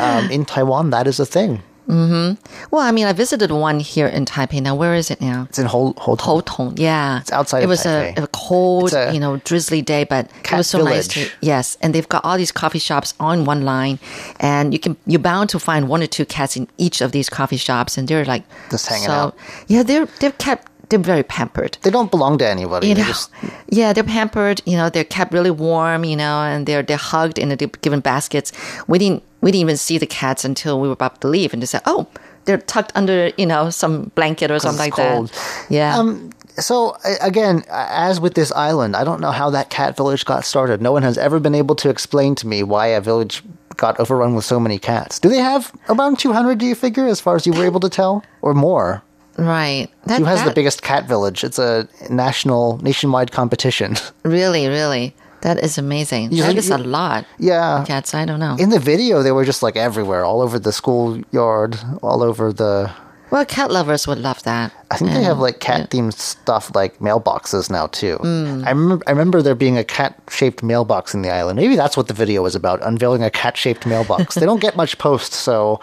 [0.00, 1.62] um, in Taiwan, that is a thing.
[1.86, 4.60] Well, I mean, I visited one here in Taipei.
[4.62, 5.46] Now, where is it now?
[5.50, 7.20] It's in Houtong, yeah.
[7.20, 10.66] It's outside It was a, a cold, a you know, drizzly day, but it was
[10.66, 11.36] so nice to village.
[11.42, 11.76] yes.
[11.82, 13.98] And they've got all these coffee shops on one line,
[14.40, 17.28] and you can you're bound to find one or two cats in each of these
[17.28, 19.36] coffee shops, and they're like Just hanging so, out.
[19.68, 20.68] Yeah, they're they're kept.
[20.94, 21.76] They're very pampered.
[21.82, 22.86] They don't belong to anybody.
[22.88, 23.30] You know, just-
[23.68, 24.62] yeah, they're pampered.
[24.64, 26.04] You know, they're kept really warm.
[26.04, 28.52] You know, and they're they're hugged and they're given baskets.
[28.86, 31.60] We didn't we didn't even see the cats until we were about to leave, and
[31.60, 32.06] they said, "Oh,
[32.44, 35.30] they're tucked under you know some blanket or something like cold.
[35.30, 35.98] that." Yeah.
[35.98, 40.44] Um, so again, as with this island, I don't know how that cat village got
[40.44, 40.80] started.
[40.80, 43.42] No one has ever been able to explain to me why a village
[43.76, 45.18] got overrun with so many cats.
[45.18, 47.88] Do they have around 200, do you figure, as far as you were able to
[47.88, 48.22] tell?
[48.40, 49.02] Or more?
[49.38, 49.88] Right.
[50.06, 51.44] That, Who has the biggest cat village?
[51.44, 53.96] It's a national, nationwide competition.
[54.24, 55.14] Really, really.
[55.42, 56.32] That is amazing.
[56.32, 57.26] You- that is you- a lot.
[57.38, 57.84] yeah.
[57.86, 58.56] Cats, I don't know.
[58.58, 62.90] In the video, they were just like everywhere, all over the schoolyard, all over the.
[63.30, 64.72] well, cat lovers would love that.
[64.90, 68.16] I think they have like cat themed stuff like mailboxes now too.
[68.16, 68.62] Hmm.
[68.64, 71.56] I remember I remember there being a cat shaped mailbox in the island.
[71.58, 74.36] Maybe that's what the video was about, unveiling a cat shaped mailbox.
[74.36, 75.80] they don't get much posts, so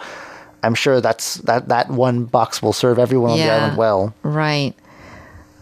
[0.62, 4.14] I'm sure that's that that one box will serve everyone on the island well.
[4.22, 4.74] Right.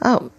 [0.03, 0.31] Oh,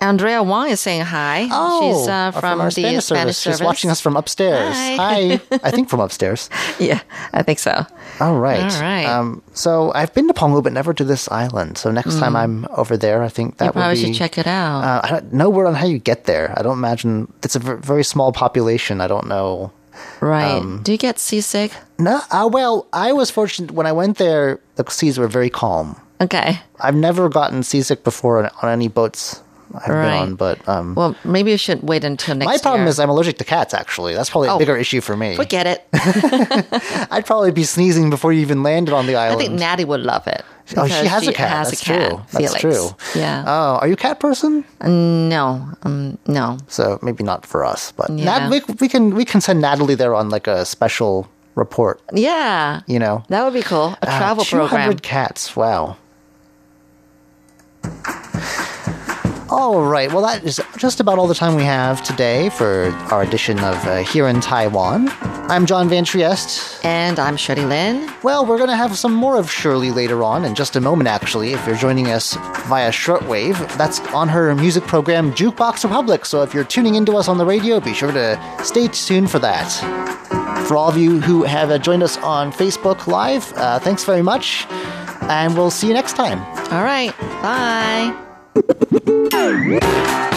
[0.00, 1.44] Andrea Wang is saying hi.
[1.44, 3.58] She's uh, uh, from, our the Spanish, Spanish service.
[3.58, 4.74] She's watching us from upstairs.
[4.74, 5.40] Hi.
[5.50, 6.50] I think from upstairs.
[6.78, 7.00] Yeah,
[7.32, 7.86] I think so.
[8.20, 8.72] All right.
[8.74, 9.06] All right.
[9.06, 11.78] Um, so I've been to Penghu, but never to this island.
[11.78, 13.66] So next time I'm over there, I think that.
[13.66, 14.12] You probably would be.
[14.12, 14.84] should check it out.
[14.84, 16.52] Uh, I don't know word on how you get there.
[16.56, 19.00] I don't imagine it's a very small population.
[19.00, 19.72] I don't know.
[20.20, 20.50] Right.
[20.50, 21.72] um, Do you get seasick?
[21.98, 24.60] No, uh, well, I was fortunate when I went there.
[24.76, 26.00] The seas were very calm.
[26.20, 26.60] Okay.
[26.80, 29.42] I've never gotten seasick before on, on any boats
[29.74, 30.16] I've been Right.
[30.22, 32.54] on, but um, Well, maybe you should wait until next year.
[32.54, 32.88] my problem year.
[32.90, 33.74] is I'm allergic to cats.
[33.74, 34.58] Actually, that's probably a Oh.
[34.58, 35.34] bigger issue for me.
[35.36, 35.86] Forget it.
[37.10, 39.40] I'd probably be sneezing before you even landed on the island.
[39.40, 40.44] I think Natty would love it.
[40.76, 41.50] oh, she has a cat.
[41.50, 42.08] Has that's a cat.
[42.10, 42.22] true.
[42.40, 42.88] That's true.
[43.14, 43.44] Yeah.
[43.46, 44.64] Oh, are you a cat person?
[44.82, 45.68] no.
[45.82, 46.18] Um.
[46.26, 46.58] No.
[46.68, 48.24] So maybe not for us, but Yeah.
[48.24, 52.00] Nat, we, we can we can send Natalie there on like a special report.
[52.12, 52.80] Yeah.
[52.86, 53.96] You know, That would be cool.
[54.02, 54.98] A Uh, travel 200 program.
[55.00, 55.54] cats.
[55.56, 55.96] Wow.
[59.56, 60.12] All right.
[60.12, 63.76] Well, that is just about all the time we have today for our edition of
[63.86, 65.08] uh, Here in Taiwan.
[65.48, 66.84] I'm John Van Trieste.
[66.84, 68.12] And I'm Shirley Lin.
[68.24, 71.06] Well, we're going to have some more of Shirley later on in just a moment,
[71.06, 72.34] actually, if you're joining us
[72.66, 73.54] via shortwave.
[73.78, 76.26] That's on her music program, Jukebox Republic.
[76.26, 79.38] So if you're tuning into us on the radio, be sure to stay tuned for
[79.38, 79.70] that.
[80.66, 84.22] For all of you who have uh, joined us on Facebook Live, uh, thanks very
[84.22, 84.66] much,
[85.30, 86.40] and we'll see you next time.
[86.72, 87.16] All right.
[87.40, 88.33] Bye.
[89.34, 90.33] Woo!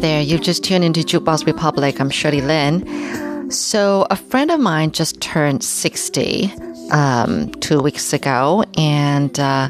[0.00, 0.22] There.
[0.22, 2.00] You just tuned into Jukebox Republic.
[2.00, 3.50] I'm Shirley Lin.
[3.50, 6.52] So, a friend of mine just turned 60
[6.92, 8.64] um, two weeks ago.
[8.76, 9.68] And, uh,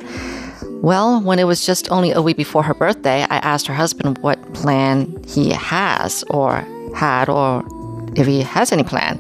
[0.83, 4.19] well, when it was just only a week before her birthday, I asked her husband
[4.19, 7.65] what plan he has or had or
[8.15, 9.19] if he has any plan.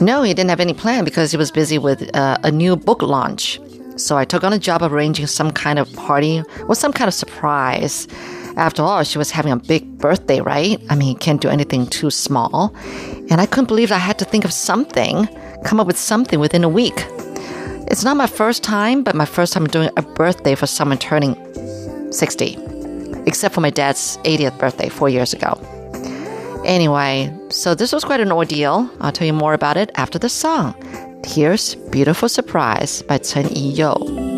[0.00, 3.00] No, he didn't have any plan because he was busy with uh, a new book
[3.00, 3.60] launch.
[3.96, 7.14] So I took on a job arranging some kind of party or some kind of
[7.14, 8.06] surprise.
[8.58, 10.82] After all, she was having a big birthday, right?
[10.90, 12.74] I mean, can't do anything too small.
[13.30, 15.28] And I couldn't believe I had to think of something,
[15.64, 17.06] come up with something within a week.
[17.86, 21.36] It's not my first time, but my first time doing a birthday for someone turning
[22.12, 22.58] 60,
[23.26, 25.54] except for my dad's 80th birthday four years ago.
[26.64, 28.90] Anyway, so this was quite an ordeal.
[29.00, 30.74] I'll tell you more about it after the song.
[31.24, 34.37] Here's Beautiful Surprise by Chen Yiyou.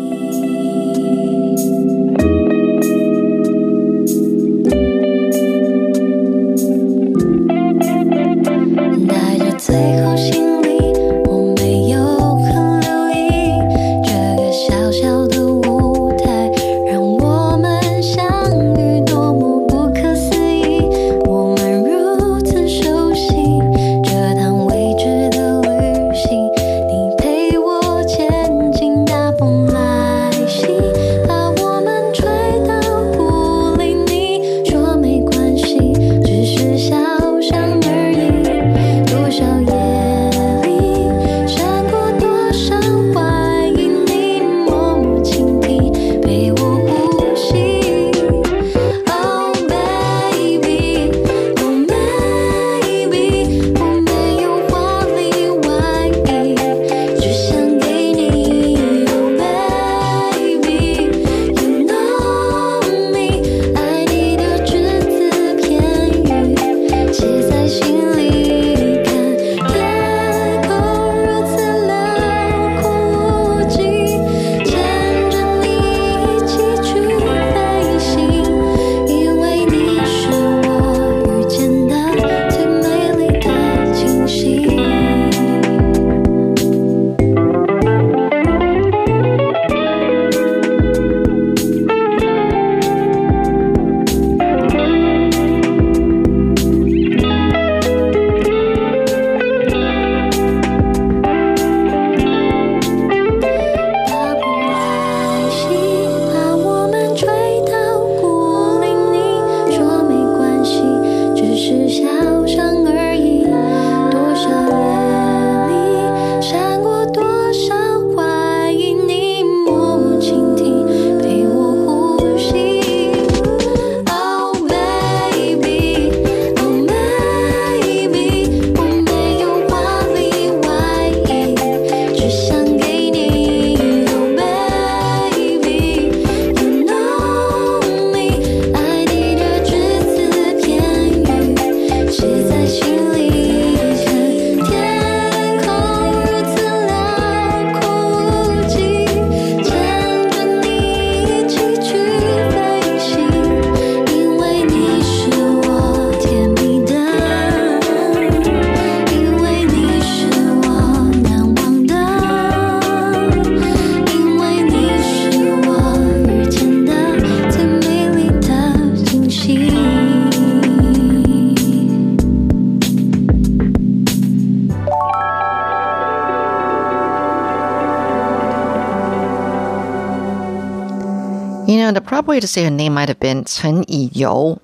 [182.21, 184.59] way to say her name might have been Chen Yiyou.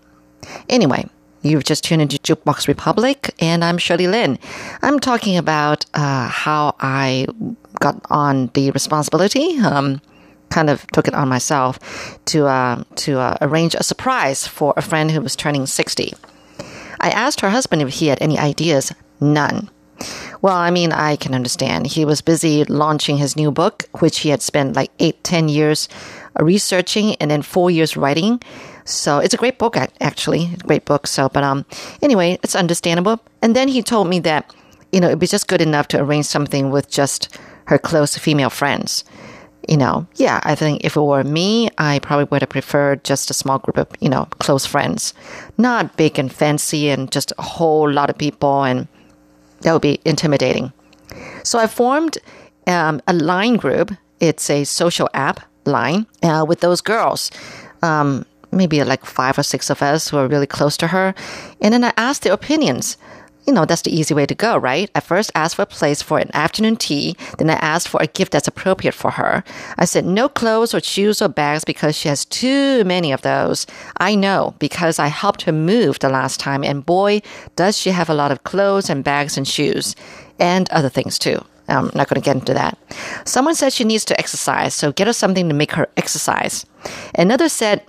[0.69, 1.09] Anyway,
[1.43, 4.39] You've just tuned into Jukebox Republic, and I'm Shirley Lin.
[4.81, 7.27] I'm talking about uh, how I
[7.79, 10.01] got on the responsibility, um,
[10.49, 11.79] kind of took it on myself
[12.25, 16.13] to uh, to uh, arrange a surprise for a friend who was turning 60.
[16.99, 18.91] I asked her husband if he had any ideas.
[19.21, 19.69] None.
[20.41, 21.87] Well, I mean, I can understand.
[21.87, 25.89] He was busy launching his new book, which he had spent like eight, ten years
[26.39, 28.41] researching and then four years writing.
[28.85, 31.07] So it's a great book, actually, great book.
[31.07, 31.65] So, but um,
[32.01, 33.19] anyway, it's understandable.
[33.41, 34.53] And then he told me that
[34.93, 38.49] you know it'd be just good enough to arrange something with just her close female
[38.49, 39.03] friends.
[39.67, 43.29] You know, yeah, I think if it were me, I probably would have preferred just
[43.29, 45.13] a small group of you know close friends,
[45.57, 48.87] not big and fancy and just a whole lot of people, and
[49.61, 50.71] that would be intimidating.
[51.43, 52.17] So I formed
[52.67, 53.91] um, a line group.
[54.19, 57.31] It's a social app line uh, with those girls.
[57.81, 61.13] Um, maybe like five or six of us who are really close to her.
[61.61, 62.97] And then I asked their opinions.
[63.47, 64.91] You know, that's the easy way to go, right?
[64.93, 67.15] I first asked for a place for an afternoon tea.
[67.37, 69.41] Then I asked for a gift that's appropriate for her.
[69.77, 73.65] I said no clothes or shoes or bags because she has too many of those.
[73.97, 77.21] I know because I helped her move the last time and boy,
[77.55, 79.95] does she have a lot of clothes and bags and shoes
[80.39, 81.41] and other things too.
[81.69, 82.77] I'm not going to get into that.
[83.25, 86.65] Someone said she needs to exercise, so get her something to make her exercise.
[87.15, 87.83] Another said,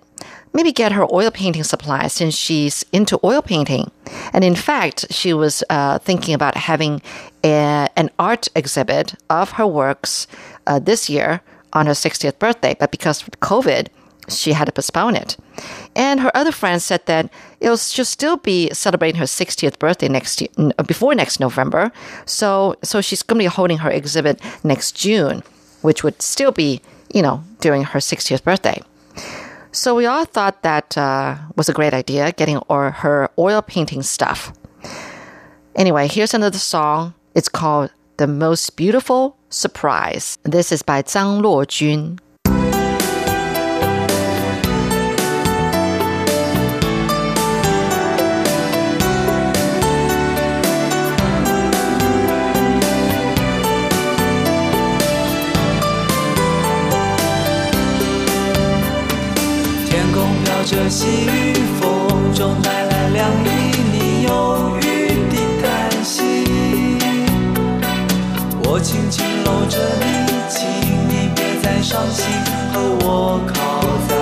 [0.52, 3.90] maybe get her oil painting supplies since she's into oil painting.
[4.32, 7.02] And in fact, she was uh, thinking about having
[7.44, 10.26] a, an art exhibit of her works
[10.66, 11.40] uh, this year
[11.72, 12.74] on her 60th birthday.
[12.78, 13.88] But because of COVID,
[14.28, 15.36] she had to postpone it.
[15.96, 17.30] And her other friends said that
[17.60, 20.50] it'll she'll still be celebrating her 60th birthday next year,
[20.86, 21.90] before next November.
[22.26, 25.42] So so she's going to be holding her exhibit next June,
[25.82, 26.80] which would still be
[27.12, 28.80] you know during her 60th birthday.
[29.78, 34.02] So we all thought that uh, was a great idea, getting or her oil painting
[34.02, 34.52] stuff.
[35.76, 37.14] Anyway, here's another song.
[37.36, 42.18] It's called "The Most Beautiful Surprise." This is by Zhang Luojun.
[60.68, 63.48] 着细雨，风中带来凉意，
[63.90, 66.44] 你忧郁的叹息。
[68.62, 70.06] 我轻轻搂着你，
[70.46, 70.68] 请
[71.08, 72.26] 你别再伤心，
[72.70, 74.17] 和我靠在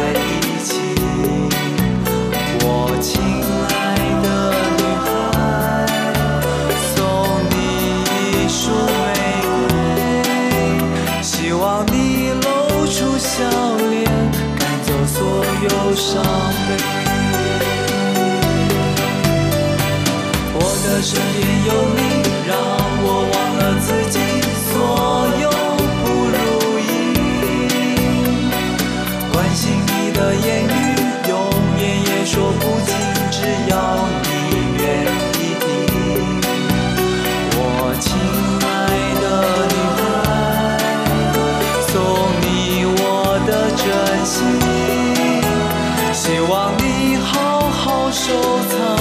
[48.26, 48.32] 收
[48.68, 48.95] 藏，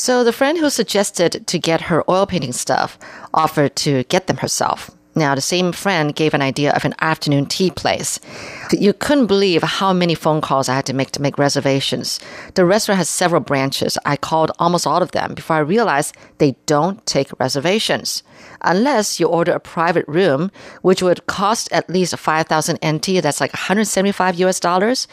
[0.00, 2.98] So the friend who suggested to get her oil painting stuff
[3.34, 4.90] offered to get them herself.
[5.14, 8.18] Now, the same friend gave an idea of an afternoon tea place.
[8.72, 12.18] You couldn't believe how many phone calls I had to make to make reservations.
[12.54, 13.98] The restaurant has several branches.
[14.06, 18.22] I called almost all of them before I realized they don't take reservations.
[18.62, 23.52] Unless you order a private room, which would cost at least 5,000 NT, that's like
[23.52, 25.06] 175 US dollars.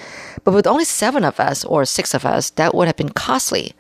[0.46, 3.74] But with only seven of us or six of us, that would have been costly.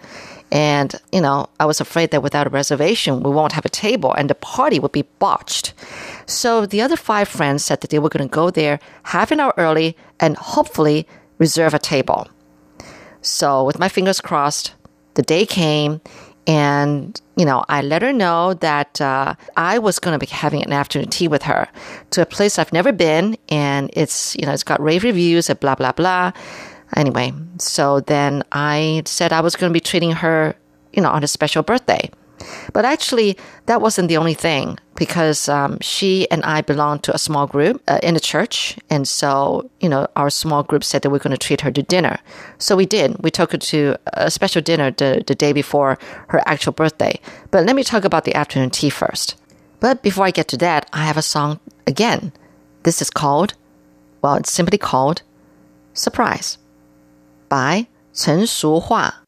[0.51, 4.13] And, you know, I was afraid that without a reservation, we won't have a table
[4.13, 5.73] and the party would be botched.
[6.25, 9.39] So the other five friends said that they were going to go there half an
[9.39, 11.05] hour early and hopefully
[11.37, 12.27] reserve a table.
[13.21, 14.73] So with my fingers crossed,
[15.15, 15.99] the day came
[16.47, 20.63] and you know i let her know that uh, i was going to be having
[20.63, 21.67] an afternoon tea with her
[22.09, 25.59] to a place i've never been and it's you know it's got rave reviews and
[25.59, 26.31] blah blah blah
[26.97, 30.55] Anyway, so then I said I was going to be treating her,
[30.93, 32.09] you know, on a special birthday.
[32.73, 33.37] But actually,
[33.67, 37.83] that wasn't the only thing because um, she and I belonged to a small group
[37.87, 38.79] uh, in the church.
[38.89, 41.71] And so, you know, our small group said that we are going to treat her
[41.71, 42.17] to dinner.
[42.57, 43.15] So we did.
[43.19, 47.19] We took her to a special dinner the, the day before her actual birthday.
[47.51, 49.35] But let me talk about the afternoon tea first.
[49.79, 52.31] But before I get to that, I have a song again.
[52.83, 53.53] This is called,
[54.23, 55.21] well, it's simply called
[55.93, 56.57] Surprise
[57.47, 59.26] 白成熟化。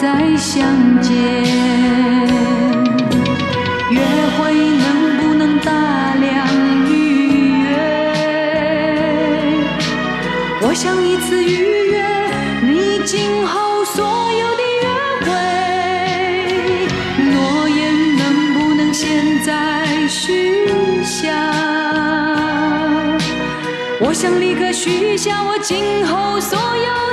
[0.00, 0.06] 再
[0.38, 0.64] 相
[1.02, 1.12] 见？
[3.90, 4.00] 约
[4.38, 6.48] 会能不能大量
[6.88, 7.68] 预约？
[10.62, 12.02] 我想一次预约
[12.62, 14.88] 你今后所有的约
[15.26, 15.28] 会，
[17.34, 18.22] 诺言能
[18.54, 19.52] 不能现在
[20.08, 20.64] 许
[21.04, 21.28] 下？
[24.00, 27.09] 我想立刻许下我今后所有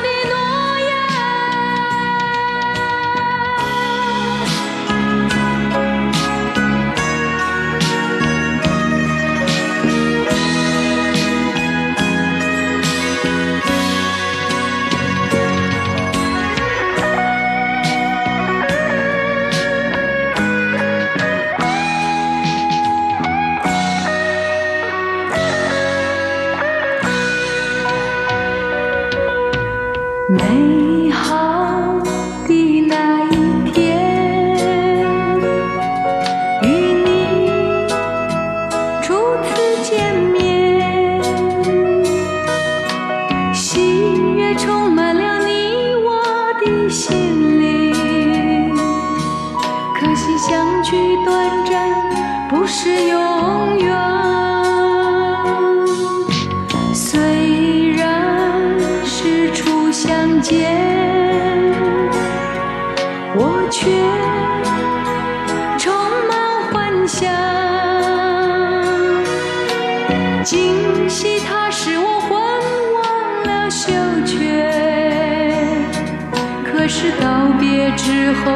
[77.00, 78.52] 是道别之后，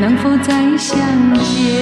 [0.00, 0.96] 能否再相
[1.42, 1.74] 见？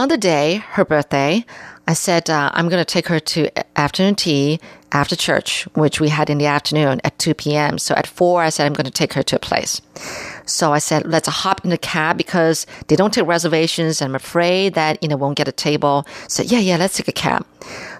[0.00, 1.44] On the day, her birthday,
[1.86, 4.58] I said uh, I'm going to take her to afternoon tea
[4.92, 7.78] after church, which we had in the afternoon at 2 p.m.
[7.78, 9.82] So at 4, I said I'm going to take her to a place.
[10.46, 14.00] So I said, let's hop in the cab because they don't take reservations.
[14.00, 16.06] And I'm afraid that, you know, won't get a table.
[16.28, 17.46] So yeah, yeah, let's take a cab.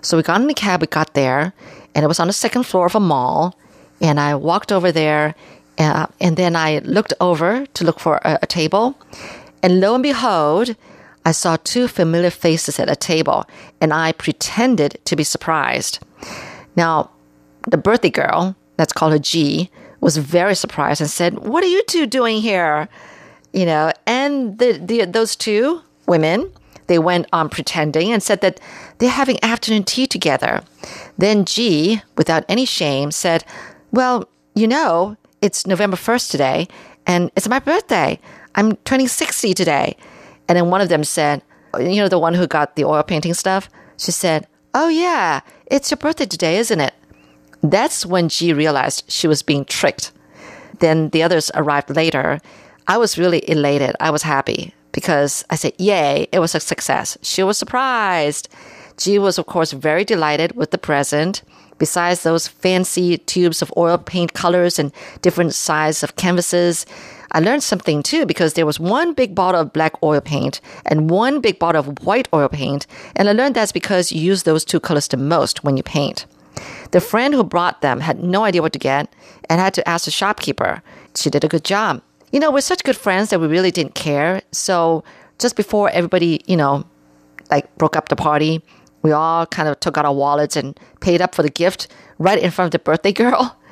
[0.01, 1.53] So we got in the cab, we got there
[1.95, 3.59] and it was on the second floor of a mall.
[4.01, 5.35] And I walked over there
[5.77, 8.99] uh, and then I looked over to look for a, a table.
[9.63, 10.75] And lo and behold,
[11.25, 13.45] I saw two familiar faces at a table
[13.81, 15.99] and I pretended to be surprised.
[16.77, 17.11] Now,
[17.69, 21.83] the birthday girl, let's call her G, was very surprised and said, What are you
[21.85, 22.89] two doing here?
[23.53, 26.53] You know, and the, the, those two women,
[26.87, 28.61] they went on pretending and said that
[28.99, 30.63] they're having afternoon tea together.
[31.19, 33.45] Then G, without any shame, said,
[33.93, 36.69] Well, you know, it's November 1st today
[37.07, 38.19] and it's my birthday.
[38.55, 39.97] I'm turning 60 today.
[40.51, 41.43] And then one of them said,
[41.79, 43.71] You know, the one who got the oil painting stuff?
[43.99, 46.93] She said, Oh, yeah, it's your birthday today, isn't it?
[47.63, 50.11] That's when G realized she was being tricked.
[50.81, 52.41] Then the others arrived later.
[52.89, 53.95] I was really elated.
[54.01, 57.17] I was happy because I said, Yay, it was a success.
[57.23, 58.49] She was surprised.
[58.97, 61.45] G was, of course, very delighted with the present.
[61.81, 66.85] Besides those fancy tubes of oil paint colors and different sizes of canvases,
[67.33, 71.09] I learned something too because there was one big bottle of black oil paint and
[71.09, 72.87] one big bottle of white oil paint.
[73.17, 76.27] And I learned that's because you use those two colors the most when you paint.
[76.91, 79.11] The friend who brought them had no idea what to get
[79.49, 80.83] and had to ask the shopkeeper.
[81.15, 82.03] She did a good job.
[82.31, 84.43] You know, we're such good friends that we really didn't care.
[84.53, 85.03] So
[85.39, 86.85] just before everybody, you know,
[87.51, 88.63] like broke up the party,
[89.03, 91.89] we all kind of took out our wallets and paid up for the gift
[92.19, 93.57] right in front of the birthday girl.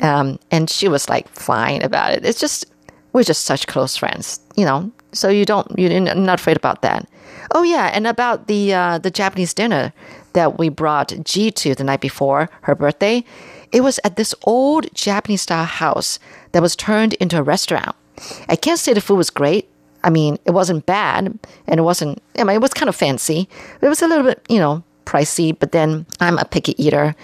[0.00, 2.24] Um, and she was like fine about it.
[2.24, 2.64] It's just,
[3.12, 7.06] we're just such close friends, you know, so you don't, you're not afraid about that.
[7.54, 7.90] Oh yeah.
[7.92, 9.92] And about the, uh, the Japanese dinner
[10.32, 13.24] that we brought G to the night before her birthday.
[13.70, 16.18] It was at this old Japanese style house
[16.52, 17.94] that was turned into a restaurant.
[18.48, 19.68] I can't say the food was great.
[20.04, 23.48] I mean, it wasn't bad and it wasn't, I mean, it was kind of fancy.
[23.80, 27.14] It was a little bit, you know, pricey, but then I'm a picky eater.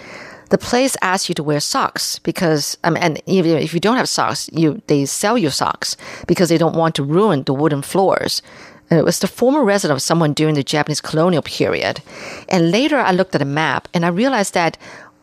[0.49, 4.09] The place asks you to wear socks because, mean, and even if you don't have
[4.09, 5.95] socks, you, they sell you socks
[6.27, 8.41] because they don't want to ruin the wooden floors.
[8.89, 12.01] And it was the former residence of someone during the Japanese colonial period.
[12.47, 14.77] And later I looked at a map and I realized that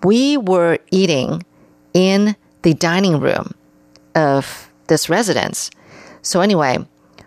[0.04, 1.42] we were eating
[1.92, 3.52] in the dining room
[4.14, 5.70] of this residence.
[6.22, 6.78] So anyway,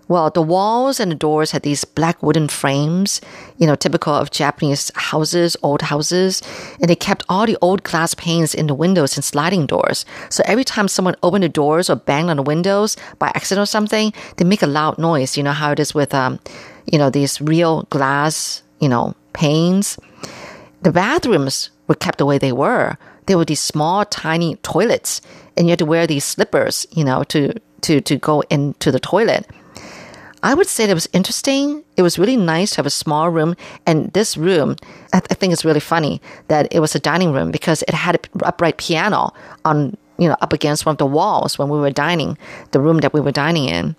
[0.09, 3.21] well, the walls and the doors had these black wooden frames,
[3.59, 6.41] you know, typical of Japanese houses, old houses,
[6.81, 10.05] and they kept all the old glass panes in the windows and sliding doors.
[10.29, 13.67] So every time someone opened the doors or banged on the windows by accident or
[13.67, 15.37] something, they make a loud noise.
[15.37, 16.39] You know how it is with, um,
[16.87, 19.99] you know, these real glass, you know, panes.
[20.81, 22.97] The bathrooms were kept the way they were.
[23.27, 25.21] There were these small, tiny toilets,
[25.55, 28.99] and you had to wear these slippers, you know, to to to go into the
[28.99, 29.45] toilet.
[30.41, 31.83] I would say that it was interesting.
[31.97, 33.55] It was really nice to have a small room.
[33.85, 34.75] And this room,
[35.13, 37.93] I, th- I think it's really funny that it was a dining room because it
[37.93, 39.33] had an upright piano
[39.65, 42.37] on, you know, up against one of the walls when we were dining,
[42.71, 43.95] the room that we were dining in.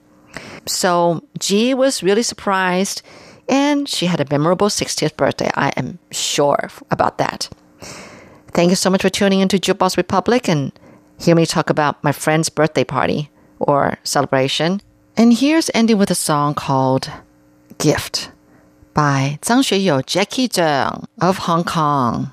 [0.67, 3.03] So G was really surprised
[3.49, 5.51] and she had a memorable 60th birthday.
[5.55, 7.51] I am sure about that.
[8.53, 10.73] Thank you so much for tuning into Jukebox Republic and
[11.19, 14.81] hear me talk about my friend's birthday party or celebration.
[15.17, 17.11] And here's ending with a song called
[17.79, 18.31] Gift
[18.95, 22.31] by Zhang Xueyou Jacky Cheung of Hong Kong.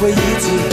[0.00, 0.69] 会一直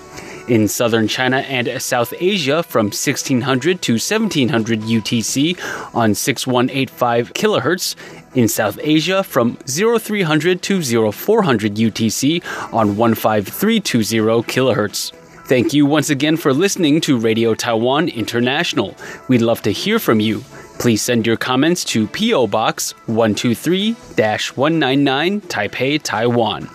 [0.49, 5.57] in southern China and South Asia from 1600 to 1700 UTC
[5.95, 7.95] on 6185 kHz,
[8.35, 12.43] in South Asia from 0300 to 0400 UTC
[12.73, 15.13] on 15320 kHz.
[15.45, 18.95] Thank you once again for listening to Radio Taiwan International.
[19.27, 20.41] We'd love to hear from you.
[20.77, 26.69] Please send your comments to PO Box 123 199 Taipei, Taiwan.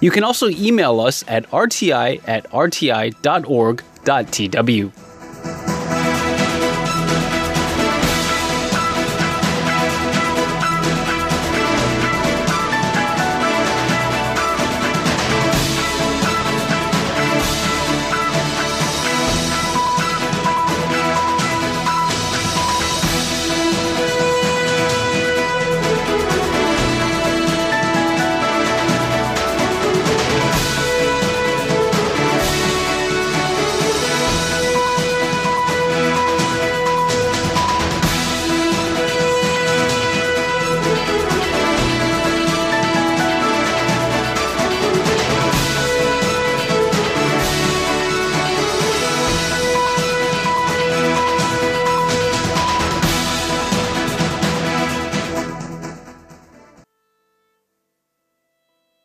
[0.00, 3.14] You can also email us at rti at rti.org.tw.